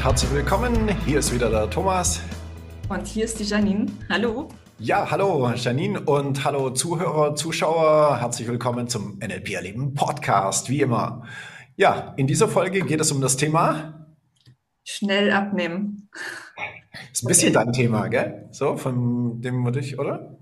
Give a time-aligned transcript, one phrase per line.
[0.00, 0.88] und herzlich willkommen.
[1.04, 2.22] Hier ist wieder der Thomas.
[2.88, 3.86] Und hier ist die Janine.
[4.08, 4.48] Hallo.
[4.78, 8.18] Ja, hallo Janine und hallo Zuhörer, Zuschauer.
[8.18, 11.26] Herzlich willkommen zum NLP Erleben Podcast, wie immer.
[11.76, 14.06] Ja, in dieser Folge geht es um das Thema
[14.84, 16.08] Schnell abnehmen.
[17.12, 17.64] Ist ein bisschen okay.
[17.66, 18.48] dein Thema, gell?
[18.52, 20.38] So, von dem würde ich, oder?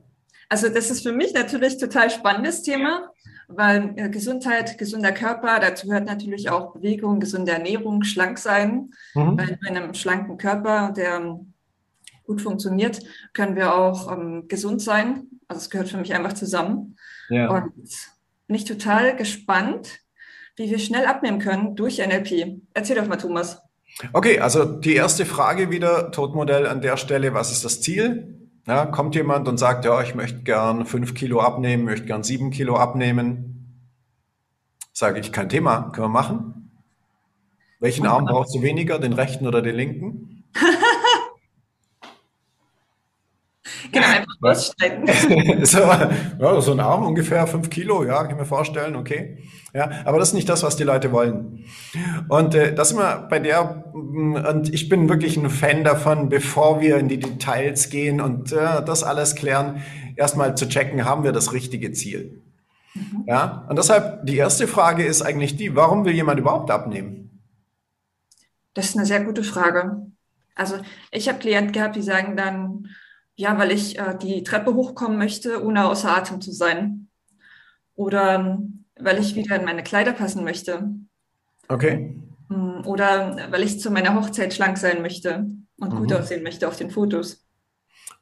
[0.49, 3.11] Also das ist für mich natürlich total spannendes Thema,
[3.49, 8.91] weil äh, Gesundheit, gesunder Körper, dazu gehört natürlich auch Bewegung, gesunde Ernährung, schlank sein.
[9.15, 9.37] Mhm.
[9.37, 11.41] Bei einem schlanken Körper, der
[12.25, 13.01] gut funktioniert,
[13.33, 15.27] können wir auch ähm, gesund sein.
[15.49, 16.97] Also es gehört für mich einfach zusammen.
[17.31, 17.51] Ja.
[17.51, 17.73] Und
[18.47, 19.99] bin ich total gespannt,
[20.57, 22.61] wie wir schnell abnehmen können durch NLP.
[22.75, 23.63] Erzähl doch mal, Thomas.
[24.13, 28.38] Okay, also die erste Frage wieder, Todmodell an der Stelle, was ist das Ziel?
[28.69, 32.51] Ja, kommt jemand und sagt, ja, ich möchte gern fünf Kilo abnehmen, möchte gern sieben
[32.51, 33.89] Kilo abnehmen.
[34.93, 36.71] Sage ich, kein Thema, können wir machen.
[37.81, 40.38] Welchen Arm brauchst du weniger, den rechten oder den linken?
[43.99, 45.65] Genau, einfach aussteigen.
[45.65, 45.79] so,
[46.41, 49.39] ja, so ein Arm ungefähr fünf Kilo, ja, kann ich mir vorstellen, okay.
[49.75, 51.65] Ja, aber das ist nicht das, was die Leute wollen.
[52.29, 56.81] Und äh, das immer bei der, mm, und ich bin wirklich ein Fan davon, bevor
[56.81, 59.83] wir in die Details gehen und äh, das alles klären,
[60.17, 62.43] erstmal zu checken, haben wir das richtige Ziel.
[62.95, 63.25] Mhm.
[63.27, 67.41] Ja, und deshalb die erste Frage ist eigentlich die, warum will jemand überhaupt abnehmen?
[68.75, 70.07] Das ist eine sehr gute Frage.
[70.55, 70.77] Also
[71.11, 72.89] ich habe Klienten gehabt, die sagen dann,
[73.39, 77.09] ja, weil ich äh, die Treppe hochkommen möchte, ohne außer Atem zu sein.
[77.95, 80.91] Oder ähm, weil ich wieder in meine Kleider passen möchte.
[81.69, 82.17] Okay.
[82.49, 85.47] Hm, oder weil ich zu meiner Hochzeit schlank sein möchte
[85.79, 85.99] und mhm.
[85.99, 87.47] gut aussehen möchte auf den Fotos.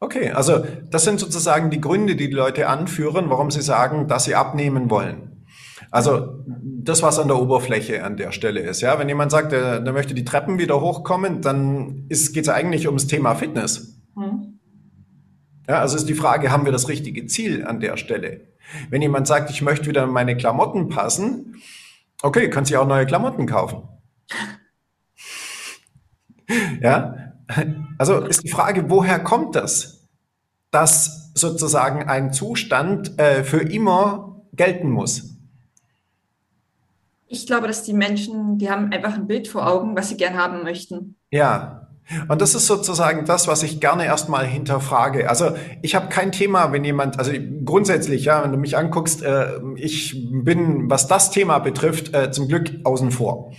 [0.01, 4.25] Okay, also das sind sozusagen die Gründe, die die Leute anführen, warum sie sagen, dass
[4.25, 5.47] sie abnehmen wollen.
[5.91, 8.83] Also das, was an der Oberfläche an der Stelle ist.
[8.83, 12.87] Ja, wenn jemand sagt, der, der möchte die Treppen wieder hochkommen, dann geht es eigentlich
[12.87, 13.99] ums Thema Fitness.
[14.15, 14.46] Mhm.
[15.69, 18.43] Ja, also ist die Frage, haben wir das richtige Ziel an der Stelle?
[18.91, 21.57] Wenn jemand sagt, ich möchte wieder in meine Klamotten passen,
[22.23, 23.83] okay, kannst du auch neue Klamotten kaufen.
[26.81, 27.33] Ja,
[27.99, 30.07] also ist die Frage, woher kommt das?
[30.71, 35.37] Dass sozusagen ein Zustand äh, für immer gelten muss.
[37.27, 40.37] Ich glaube, dass die Menschen, die haben einfach ein Bild vor Augen, was sie gern
[40.37, 41.17] haben möchten.
[41.31, 41.76] Ja,
[42.29, 45.29] und das ist sozusagen das, was ich gerne erstmal hinterfrage.
[45.29, 45.51] Also
[45.83, 47.33] ich habe kein Thema, wenn jemand, also
[47.65, 52.49] grundsätzlich, ja, wenn du mich anguckst, äh, ich bin, was das Thema betrifft, äh, zum
[52.49, 53.53] Glück außen vor.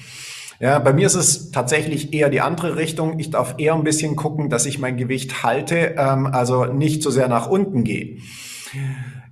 [0.59, 3.19] Ja, bei mir ist es tatsächlich eher die andere Richtung.
[3.19, 7.11] Ich darf eher ein bisschen gucken, dass ich mein Gewicht halte, ähm, also nicht so
[7.11, 8.17] sehr nach unten gehe.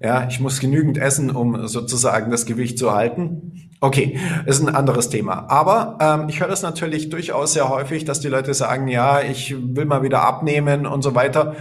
[0.02, 3.65] Ja, ich muss genügend essen, um sozusagen das Gewicht zu halten.
[3.82, 5.50] Okay, ist ein anderes Thema.
[5.50, 9.56] Aber ähm, ich höre das natürlich durchaus sehr häufig, dass die Leute sagen, ja, ich
[9.58, 11.56] will mal wieder abnehmen und so weiter.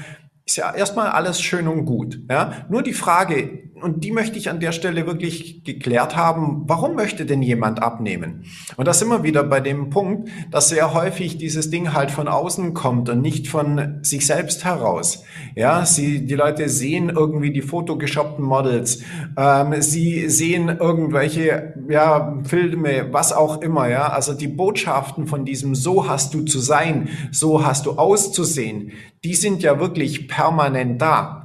[0.47, 2.21] Ist ja erstmal alles schön und gut.
[2.31, 2.67] Ja?
[2.69, 7.27] Nur die Frage, und die möchte ich an der Stelle wirklich geklärt haben, warum möchte
[7.27, 8.47] denn jemand abnehmen?
[8.77, 12.27] Und da sind wir wieder bei dem Punkt, dass sehr häufig dieses Ding halt von
[12.27, 15.25] außen kommt und nicht von sich selbst heraus.
[15.55, 19.03] Ja, sie, die Leute sehen irgendwie die fotogeshoppten Models,
[19.37, 25.75] ähm, sie sehen irgendwelche, ja, Filme, was auch immer, ja, also die Botschaften von diesem
[25.75, 28.93] so hast du zu sein, so hast du auszusehen,
[29.25, 31.44] die sind ja wirklich permanent da.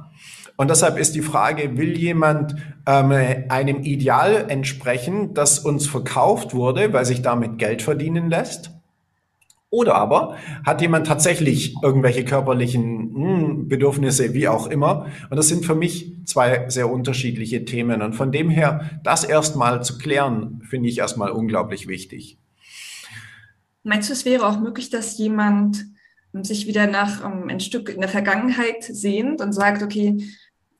[0.60, 2.54] Und deshalb ist die Frage, will jemand
[2.84, 3.12] ähm,
[3.48, 8.70] einem Ideal entsprechen, das uns verkauft wurde, weil sich damit Geld verdienen lässt?
[9.70, 15.06] Oder aber hat jemand tatsächlich irgendwelche körperlichen mh, hm, Bedürfnisse, wie auch immer?
[15.30, 18.02] Und das sind für mich zwei sehr unterschiedliche Themen.
[18.02, 22.36] Und von dem her, das erstmal zu klären, finde ich erstmal unglaublich wichtig.
[23.82, 25.86] Meinst du, es wäre auch möglich, dass jemand
[26.34, 30.18] sich wieder nach um, ein Stück in der Vergangenheit sehnt und sagt, okay,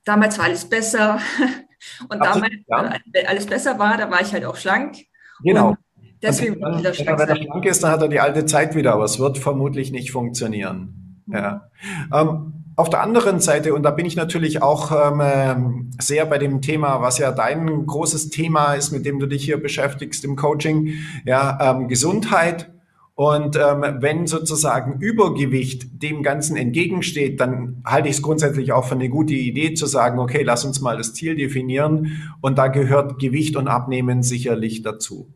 [0.05, 1.21] damals war alles besser.
[2.09, 3.23] Und Absolut, damals, ja.
[3.27, 4.97] alles besser war, da war ich halt auch schlank.
[5.43, 5.71] Genau.
[5.71, 5.79] Und
[6.23, 8.93] deswegen dann, wieder schlank wenn er schlank ist, dann hat er die alte Zeit wieder,
[8.93, 11.23] aber es wird vermutlich nicht funktionieren.
[11.27, 11.35] Mhm.
[11.35, 11.71] Ja.
[12.13, 16.63] Ähm, auf der anderen Seite, und da bin ich natürlich auch ähm, sehr bei dem
[16.63, 20.95] Thema, was ja dein großes Thema ist, mit dem du dich hier beschäftigst im Coaching,
[21.25, 22.71] ja, ähm, Gesundheit
[23.21, 28.95] und ähm, wenn sozusagen Übergewicht dem Ganzen entgegensteht, dann halte ich es grundsätzlich auch für
[28.95, 32.33] eine gute Idee zu sagen, okay, lass uns mal das Ziel definieren.
[32.41, 35.29] Und da gehört Gewicht und Abnehmen sicherlich dazu.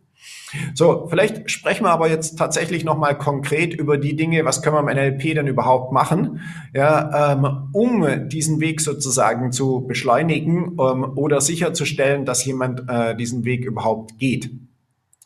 [0.72, 4.90] So, vielleicht sprechen wir aber jetzt tatsächlich nochmal konkret über die Dinge, was können wir
[4.90, 6.40] im NLP denn überhaupt machen,
[6.72, 13.44] ja, ähm, um diesen Weg sozusagen zu beschleunigen ähm, oder sicherzustellen, dass jemand äh, diesen
[13.44, 14.48] Weg überhaupt geht.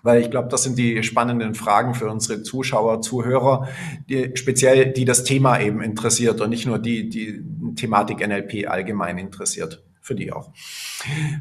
[0.02, 3.68] Weil ich glaube, das sind die spannenden Fragen für unsere Zuschauer, Zuhörer,
[4.08, 7.42] die, speziell die das Thema eben interessiert und nicht nur die, die
[7.74, 9.82] Thematik NLP allgemein interessiert.
[10.00, 10.52] Für die auch.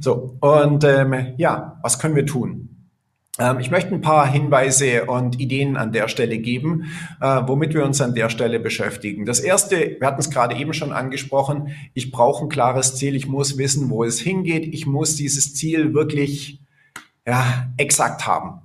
[0.01, 2.77] So, und ähm, ja, was können wir tun?
[3.39, 6.86] Ähm, ich möchte ein paar Hinweise und Ideen an der Stelle geben,
[7.21, 9.25] äh, womit wir uns an der Stelle beschäftigen.
[9.25, 13.27] Das erste, wir hatten es gerade eben schon angesprochen, ich brauche ein klares Ziel, ich
[13.27, 16.62] muss wissen, wo es hingeht, ich muss dieses Ziel wirklich
[17.27, 18.62] ja, exakt haben.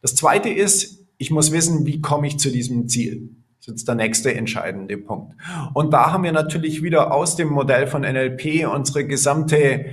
[0.00, 3.30] Das zweite ist, ich muss wissen, wie komme ich zu diesem Ziel.
[3.66, 5.34] Das ist der nächste entscheidende Punkt.
[5.74, 9.86] Und da haben wir natürlich wieder aus dem Modell von NLP unsere gesamte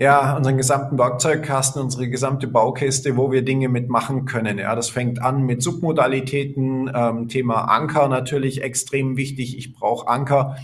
[0.00, 4.58] ja, unseren gesamten Werkzeugkasten, unsere gesamte Baukiste, wo wir Dinge mitmachen können.
[4.58, 9.58] Ja, das fängt an mit Submodalitäten, ähm, Thema Anker natürlich extrem wichtig.
[9.58, 10.56] Ich brauche Anker,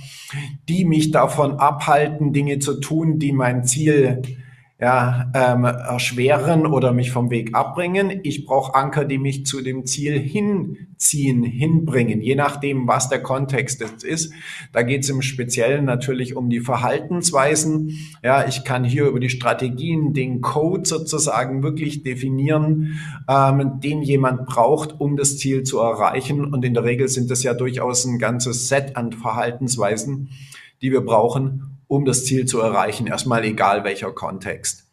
[0.68, 4.22] die mich davon abhalten, Dinge zu tun, die mein Ziel
[4.84, 8.20] ja, ähm, erschweren oder mich vom Weg abbringen.
[8.22, 13.80] Ich brauche Anker, die mich zu dem Ziel hinziehen, hinbringen, je nachdem, was der Kontext
[13.80, 14.34] ist.
[14.74, 17.96] Da geht es im Speziellen natürlich um die Verhaltensweisen.
[18.22, 24.44] Ja, ich kann hier über die Strategien, den Code sozusagen wirklich definieren, ähm, den jemand
[24.44, 26.44] braucht, um das Ziel zu erreichen.
[26.44, 30.28] Und in der Regel sind das ja durchaus ein ganzes Set an Verhaltensweisen,
[30.82, 34.84] die wir brauchen, um das Ziel zu erreichen, erstmal egal welcher Kontext.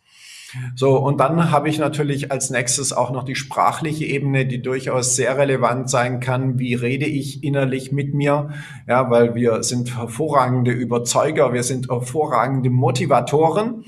[0.75, 5.15] So, und dann habe ich natürlich als nächstes auch noch die sprachliche Ebene, die durchaus
[5.15, 6.59] sehr relevant sein kann.
[6.59, 8.49] Wie rede ich innerlich mit mir?
[8.88, 13.85] Ja, weil wir sind hervorragende Überzeuger, wir sind hervorragende Motivatoren.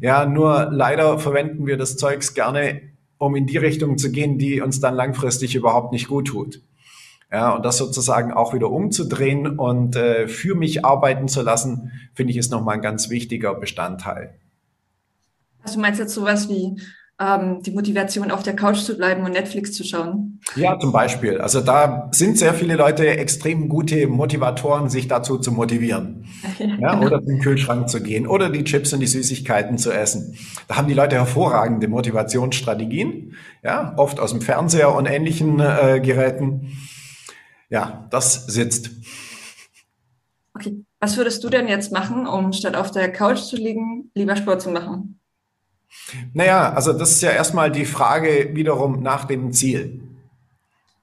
[0.00, 2.82] Ja, nur leider verwenden wir das Zeugs gerne,
[3.18, 6.60] um in die Richtung zu gehen, die uns dann langfristig überhaupt nicht gut tut.
[7.30, 12.30] Ja, und das sozusagen auch wieder umzudrehen und äh, für mich arbeiten zu lassen, finde
[12.30, 14.38] ich, ist nochmal ein ganz wichtiger Bestandteil.
[15.62, 16.80] Also du meinst jetzt sowas wie
[17.20, 20.40] ähm, die Motivation, auf der Couch zu bleiben und Netflix zu schauen?
[20.54, 21.38] Ja, zum Beispiel.
[21.40, 26.26] Also da sind sehr viele Leute extrem gute Motivatoren, sich dazu zu motivieren.
[26.58, 27.00] Ja, ja.
[27.00, 30.36] Oder zum Kühlschrank zu gehen oder die Chips und die Süßigkeiten zu essen.
[30.68, 33.34] Da haben die Leute hervorragende Motivationsstrategien,
[33.64, 36.72] ja, oft aus dem Fernseher und ähnlichen äh, Geräten
[37.68, 38.90] ja, das sitzt.
[40.54, 44.36] Okay, was würdest du denn jetzt machen, um statt auf der Couch zu liegen, lieber
[44.36, 45.20] Sport zu machen?
[46.32, 50.00] Naja, also das ist ja erstmal die Frage wiederum nach dem Ziel.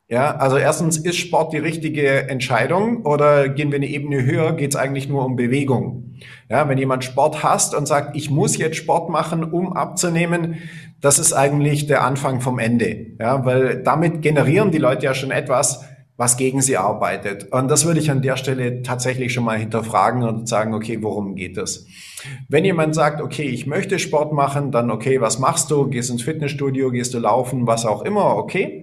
[0.10, 4.72] Ja, also erstens, ist Sport die richtige Entscheidung oder gehen wir eine Ebene höher, geht
[4.72, 6.20] es eigentlich nur um Bewegung?
[6.50, 10.58] Ja, wenn jemand Sport hasst und sagt, ich muss jetzt Sport machen, um abzunehmen,
[11.02, 13.08] das ist eigentlich der Anfang vom Ende.
[13.20, 15.84] Ja, weil damit generieren die Leute ja schon etwas,
[16.16, 17.52] was gegen sie arbeitet.
[17.52, 21.36] Und das würde ich an der Stelle tatsächlich schon mal hinterfragen und sagen, okay, worum
[21.36, 21.88] geht es?
[22.48, 25.90] Wenn jemand sagt, okay, ich möchte Sport machen, dann okay, was machst du?
[25.90, 28.83] Gehst ins Fitnessstudio, gehst du laufen, was auch immer, okay.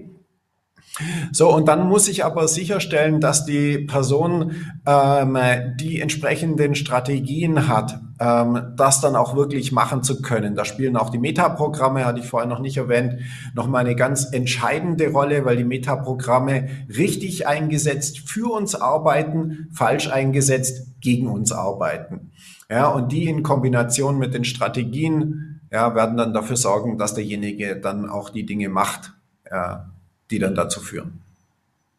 [1.33, 4.53] So, und dann muss ich aber sicherstellen, dass die Person
[4.87, 5.39] ähm,
[5.79, 10.55] die entsprechenden Strategien hat, ähm, das dann auch wirklich machen zu können.
[10.55, 13.21] Da spielen auch die Metaprogramme, hatte ich vorher noch nicht erwähnt,
[13.55, 21.01] nochmal eine ganz entscheidende Rolle, weil die Metaprogramme richtig eingesetzt für uns arbeiten, falsch eingesetzt
[21.01, 22.31] gegen uns arbeiten.
[22.71, 27.77] Ja, und die in Kombination mit den Strategien ja, werden dann dafür sorgen, dass derjenige
[27.77, 29.13] dann auch die Dinge macht,
[29.51, 29.91] ja,
[30.31, 31.21] die dann dazu führen.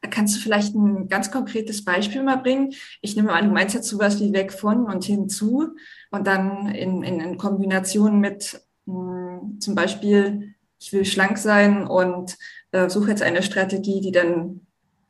[0.09, 2.73] Kannst du vielleicht ein ganz konkretes Beispiel mal bringen?
[3.01, 5.75] Ich nehme an, du meinst jetzt sowas wie weg von und hinzu
[6.09, 11.85] und dann in, in, in Kombination mit mh, hm, zum Beispiel, ich will schlank sein
[11.85, 12.38] und
[12.71, 14.61] äh, suche jetzt eine Strategie, die dann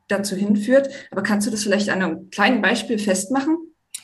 [0.10, 0.90] dazu hinführt.
[1.10, 3.58] Aber kannst du das vielleicht an einem kleinen Beispiel festmachen?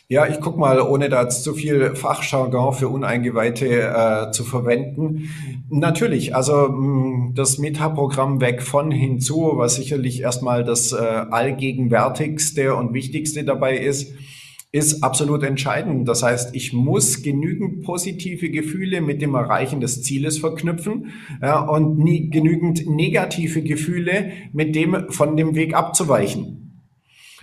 [0.09, 5.29] Ja, ich guck mal, ohne da zu viel Fachjargon für Uneingeweihte äh, zu verwenden.
[5.69, 12.73] Natürlich, also mh, mm, das Metaprogramm weg von hinzu, was sicherlich erstmal das äh, allgegenwärtigste
[12.73, 14.13] und wichtigste dabei ist,
[14.71, 16.07] ist absolut entscheidend.
[16.07, 21.11] Das heißt, ich muss genügend positive Gefühle mit dem Erreichen des Zieles verknüpfen
[21.41, 26.66] ja, und nie genügend negative Gefühle mit dem von dem Weg abzuweichen.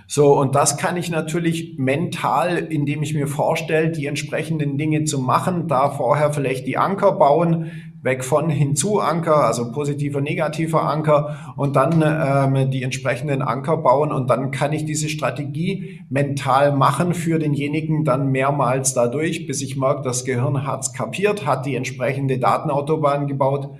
[0.07, 5.19] So, und das kann ich natürlich mental, indem ich mir vorstelle, die entsprechenden Dinge zu
[5.19, 7.71] machen, da vorher vielleicht die Anker bauen,
[8.05, 14.13] weg von hinzu Anker, also positiver, negativer Anker und dann ähm, die entsprechenden Anker bauen
[14.13, 19.77] und dann kann ich diese Strategie mental machen für denjenigen dann mehrmals dadurch, bis ich
[19.77, 23.71] merke, das Gehirn hat's kapiert, hat die entsprechende Datenautobahn gebaut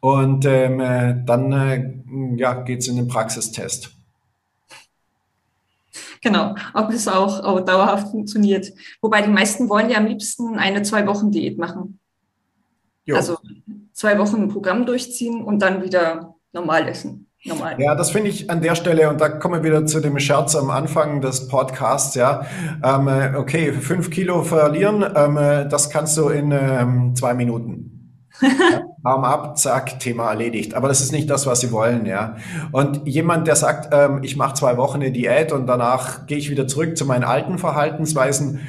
[0.00, 1.90] und ähm, äh, dann äh,
[2.36, 3.97] ja, geht's in den Praxistest.
[6.28, 8.70] Genau, ob es auch, auch dauerhaft funktioniert.
[9.00, 11.98] Wobei die meisten wollen ja am liebsten eine Zwei-Wochen-Diät machen.
[13.06, 13.16] Jo.
[13.16, 13.38] Also
[13.94, 17.30] zwei Wochen ein Programm durchziehen und dann wieder normal essen.
[17.46, 17.80] Normal.
[17.80, 20.54] Ja, das finde ich an der Stelle, und da kommen wir wieder zu dem Scherz
[20.54, 22.44] am Anfang des Podcasts, ja.
[22.84, 27.94] Ähm, äh, okay, fünf Kilo verlieren, ähm, äh, das kannst du in ähm, zwei Minuten.
[28.42, 30.74] Ja, Arm ab, zack, Thema erledigt.
[30.74, 32.36] Aber das ist nicht das, was sie wollen, ja.
[32.72, 36.50] Und jemand, der sagt, ähm, ich mache zwei Wochen eine Diät und danach gehe ich
[36.50, 38.60] wieder zurück zu meinen alten Verhaltensweisen,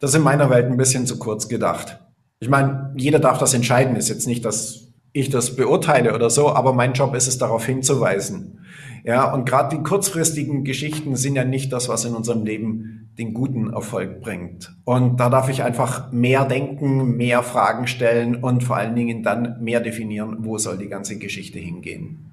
[0.00, 2.00] das ist in meiner Welt ein bisschen zu kurz gedacht.
[2.40, 6.50] Ich meine, jeder darf das entscheiden, ist jetzt nicht, dass ich das beurteile oder so,
[6.50, 8.60] aber mein Job ist es, darauf hinzuweisen.
[9.04, 13.32] Ja, und gerade die kurzfristigen Geschichten sind ja nicht das, was in unserem Leben den
[13.32, 14.74] guten Erfolg bringt.
[14.84, 19.62] Und da darf ich einfach mehr denken, mehr Fragen stellen und vor allen Dingen dann
[19.62, 22.30] mehr definieren, wo soll die ganze Geschichte hingehen.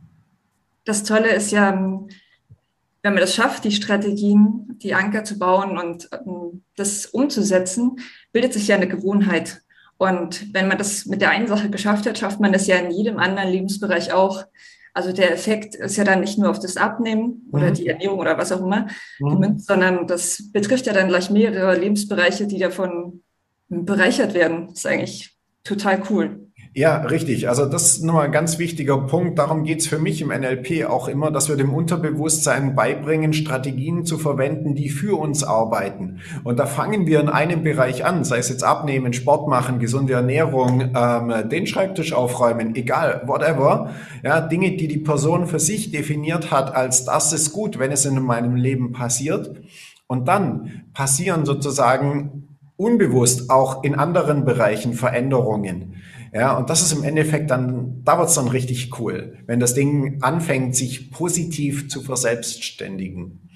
[0.86, 6.10] Das Tolle ist ja, wenn man das schafft, die Strategien, die Anker zu bauen und
[6.14, 7.98] ähm, das umzusetzen,
[8.32, 9.62] bildet sich ja eine Gewohnheit.
[9.98, 12.90] Und wenn man das mit der einen Sache geschafft hat, schafft man das ja in
[12.90, 14.46] jedem anderen Lebensbereich auch.
[14.94, 17.74] Also der Effekt ist ja dann nicht nur auf das Abnehmen oder mhm.
[17.76, 18.88] die Ernährung oder was auch immer
[19.20, 19.58] mhm.
[19.58, 23.24] sondern das betrifft ja dann gleich mehrere Lebensbereiche, die davon
[23.70, 24.68] bereichert werden.
[24.68, 26.48] Das ist eigentlich total cool.
[26.74, 27.50] Ja, richtig.
[27.50, 29.38] Also das ist nochmal ein ganz wichtiger Punkt.
[29.38, 34.18] Darum geht's für mich im NLP auch immer, dass wir dem Unterbewusstsein beibringen, Strategien zu
[34.18, 36.22] verwenden, die für uns arbeiten.
[36.46, 40.14] Und da fangen wir in einem Bereich an, sei es jetzt Abnehmen, Sport machen, gesunde
[40.14, 43.90] Ernährung, ähm, den Schreibtisch aufräumen, egal, whatever.
[44.24, 48.06] Ja, Dinge, die die Person für sich definiert hat, als das ist gut, wenn es
[48.06, 49.62] in meinem Leben passiert.
[50.08, 52.48] Und dann passieren sozusagen
[52.78, 55.96] unbewusst auch in anderen Bereichen Veränderungen.
[56.34, 60.22] Ja, und das ist im Endeffekt dann, da wird's dann richtig cool, wenn das Ding
[60.22, 63.50] anfängt, sich positiv zu verselbstständigen.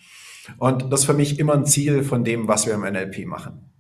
[0.58, 3.72] Und das ist für mich immer ein Ziel von dem, was wir im NLP machen.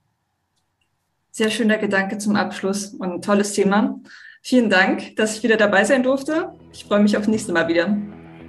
[1.31, 3.99] Sehr schöner Gedanke zum Abschluss und ein tolles Thema.
[4.41, 6.53] Vielen Dank, dass ich wieder dabei sein durfte.
[6.71, 7.97] Ich freue mich aufs nächste Mal wieder.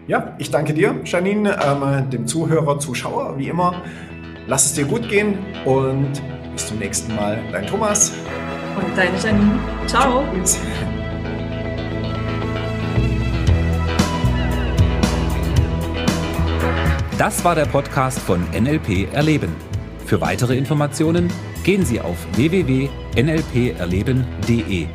[0.06, 3.82] Ja, ich danke dir, Janine, ähm, dem Zuhörer, Zuschauer, wie immer.
[4.46, 6.22] Lass es dir gut gehen und
[6.52, 7.42] bis zum nächsten Mal.
[7.50, 8.12] Dein Thomas
[8.76, 9.58] und deine Janine.
[9.86, 10.24] Ciao.
[17.18, 19.54] Das war der Podcast von NLP Erleben.
[20.04, 21.32] Für weitere Informationen
[21.64, 24.88] gehen Sie auf www.nlperleben.de.